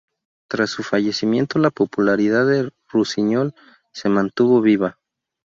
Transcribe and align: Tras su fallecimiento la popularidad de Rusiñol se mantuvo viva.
Tras 0.47 0.71
su 0.71 0.81
fallecimiento 0.81 1.59
la 1.59 1.69
popularidad 1.69 2.47
de 2.47 2.71
Rusiñol 2.91 3.53
se 3.91 4.09
mantuvo 4.09 4.59
viva. 4.59 4.97